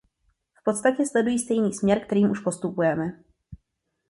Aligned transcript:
V 0.59 0.63
podstatě 0.63 1.05
sledují 1.07 1.39
stejný 1.39 1.73
směr, 1.73 2.05
kterým 2.05 2.31
už 2.31 2.39
postupujeme. 2.39 3.13